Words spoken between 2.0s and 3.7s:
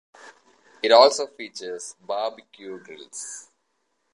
barbecue grills.